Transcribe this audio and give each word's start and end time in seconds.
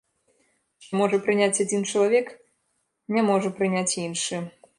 Што 0.85 0.91
можа 1.01 1.19
прыняць 1.27 1.61
адзін 1.65 1.85
чалавек, 1.91 2.33
не 3.19 3.27
можа 3.29 3.53
прыняць 3.61 3.87
іншы. 4.07 4.35